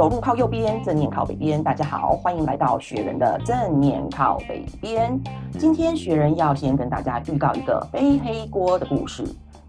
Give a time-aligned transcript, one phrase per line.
[0.00, 1.62] 走路靠右边，正念靠北边。
[1.62, 5.20] 大家好，欢迎来到雪人的正念靠北边。
[5.58, 9.22] 今天雪人要先跟大家预告一个背黑锅的故事。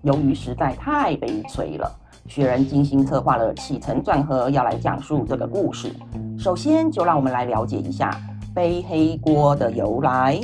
[0.04, 1.92] 由于实在太悲催了，
[2.28, 5.94] 雪人精心策划了起承转合，要来讲述这个故事。
[6.40, 8.18] 首先，就让我们来了解一下
[8.56, 10.40] 背黑锅的由来。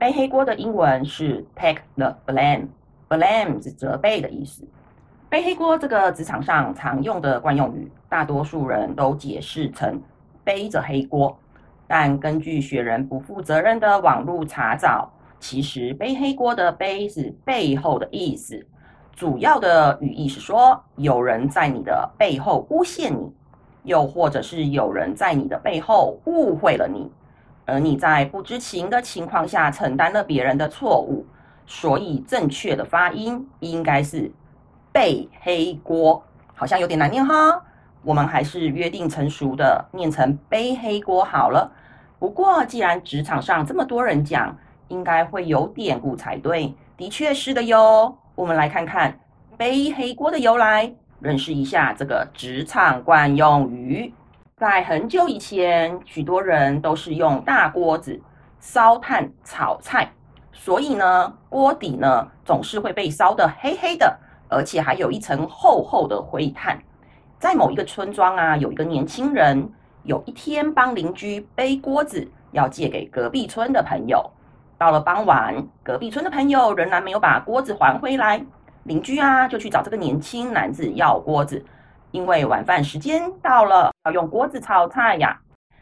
[0.00, 4.66] 背黑锅的英文是 take the blame，blame 是责备的意思。
[5.34, 10.00] 背黑锅这个职场上常用的惯用语，大多数人都解释成
[10.44, 11.36] 背着黑锅。
[11.88, 18.64] 但根据雪人不负责任的网络查找，其实背黑锅的背是背后的意思，
[19.12, 23.32] 主要的语义是说有人在你的背后诬陷你，
[23.82, 27.10] 又或者是有人在你的背后误会了你，
[27.64, 31.26] 而你在不知情的情况下承担了别人的错误，
[31.66, 34.30] 所以正确的发音应该是。
[34.94, 36.22] 背黑锅
[36.54, 37.60] 好像有点难念哈，
[38.04, 41.68] 我们还是约定成熟的念成背黑锅好了。
[42.20, 44.56] 不过既然职场上这么多人讲，
[44.86, 46.72] 应该会有典故才对。
[46.96, 49.18] 的确是的哟，我们来看看
[49.56, 54.14] 背黑锅的由来，认识一下这个职场惯用语。
[54.56, 58.22] 在很久以前，许多人都是用大锅子
[58.60, 60.08] 烧炭炒菜，
[60.52, 64.20] 所以呢，锅底呢总是会被烧得黑黑的。
[64.54, 66.80] 而且还有一层厚厚的灰炭。
[67.40, 69.68] 在某一个村庄啊，有一个年轻人，
[70.04, 74.30] 有一天帮邻居背锅子，要借给隔壁村的朋友。
[74.78, 78.44] 到了傍晚，隔壁村的朋友仍然没有把锅子还回来，
[78.84, 81.64] 邻居啊就去找这个年轻男子要锅子，
[82.12, 85.40] 因为晚饭时间到了，要用锅子炒菜呀。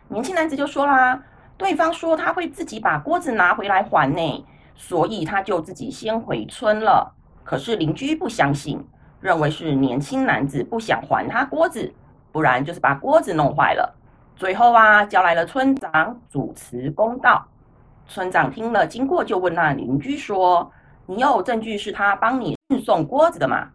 [0.08, 1.22] 年轻男子就说啦，
[1.56, 7.14] 对方说他会自己把锅子拿回来还呢，所以他就自己先回村了。
[7.44, 8.82] 可是邻居不相信，
[9.20, 11.92] 认为是年轻男子不想还他锅子，
[12.30, 13.94] 不然就是把锅子弄坏了。
[14.36, 17.46] 最后啊，叫来了村长主持公道。
[18.06, 20.70] 村长听了经过，就问那邻居说
[21.06, 23.68] ：“你有证据是他帮你运送锅子的吗？”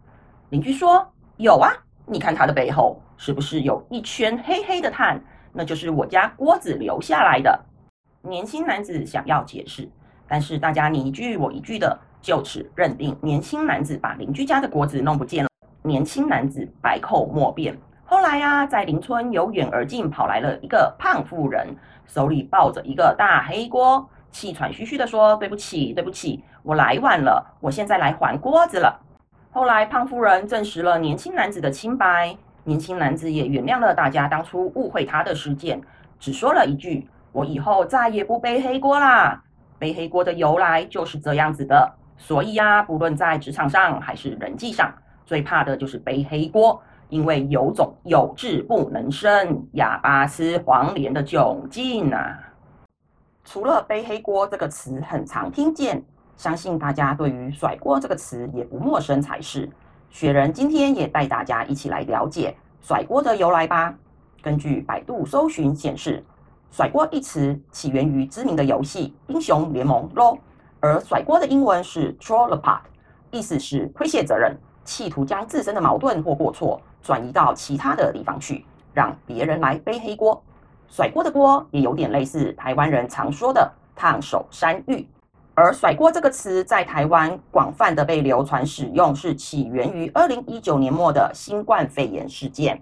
[0.50, 1.06] 邻居说
[1.38, 1.72] ：“有啊，
[2.06, 5.20] 你看他的背后是不是有一圈黑黑的炭？
[5.52, 7.58] 那就是我家锅子留下来的。”
[8.22, 9.88] 年轻男子想要解释，
[10.26, 11.98] 但是大家你一句我一句的。
[12.20, 15.50] 就此认定年轻男子把邻居家的锅子弄不见了。
[15.82, 17.76] 年轻男子百口莫辩。
[18.04, 28.98] 后来呀，在邻村由远而近跑来了一个胖妇人，手里抱着一个大黑锅，气喘吁吁地说：“对不起，对不起，我来晚了，我现在来还锅子了。”
[29.52, 35.80] 后来胖妇人证实了年轻男子的清白，年轻男子也原谅了大家当初误会他的事件，
[36.18, 39.42] 只说了一句：“我以后再也不背黑锅啦。”
[39.78, 41.92] 背黑锅的由来就是这样子的。
[42.18, 44.92] 所以呀，不论在职场上还是人际上，
[45.24, 52.38] 最怕的就是背黑锅，因为有种有志不能伸，哑巴吃黄连的窘境啊。
[53.44, 56.02] 除了背黑锅这个词很常听见，
[56.36, 59.70] 相信大家对于甩锅这个词也不陌生才是。
[60.10, 63.94] 雪人今天也带大家一起来了解甩锅的由来吧。
[64.42, 66.24] 根据百度搜寻显示，
[66.70, 70.36] 甩锅一词起源于知名的游戏《英雄联盟》咯。
[70.80, 72.80] 而甩锅的英文是 throw the pot，
[73.30, 80.42] 意思是推卸责任，企图将自身的矛盾或过错转移到其他的地方去，让别人来背黑锅。
[80.88, 85.06] 甩锅的锅也有点类似台湾人常说的烫手山芋。
[85.54, 92.80] 而甩锅这个词在台湾广泛的被流传使用，是起源于二零一九年末的新冠肺炎事件。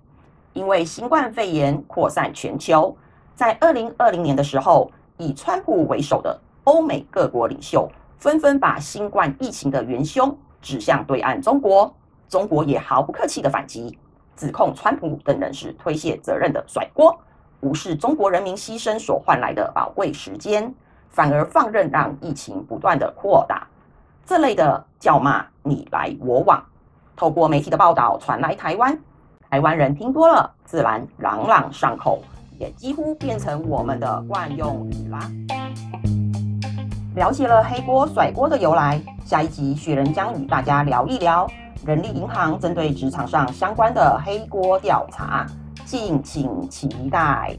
[0.53, 2.95] 因为新冠肺炎扩散全球，
[3.35, 7.89] 在二零二零年的时候，以川普为首的欧美各国领袖
[8.19, 11.95] 纷纷把新冠疫情的元凶指向对岸中国，
[12.29, 13.97] 中国也毫不客气的反击，
[14.35, 17.17] 指控川普等人是推卸责任的甩锅，
[17.61, 20.75] 无视中国人民牺牲所换来的宝贵时间，
[21.09, 23.65] 反而放任让疫情不断的扩大。
[24.25, 26.61] 这类的叫骂你来我往，
[27.15, 28.99] 透过媒体的报道传来台湾，
[29.49, 32.25] 台湾人听多了，自然朗朗上口，
[32.59, 35.31] 也几乎变成我们的惯用语啦。
[37.17, 41.51] 了解了黑锅甩锅的由来，下一集雪人将与大家聊一聊
[41.87, 45.47] 人力银行针对职场上相关的黑锅调查，
[45.87, 47.57] 敬请期待。